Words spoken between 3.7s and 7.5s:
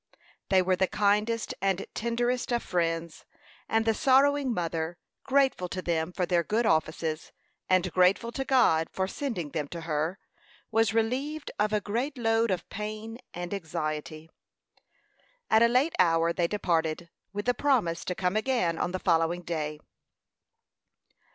the sorrowing mother, grateful to them for their good offices,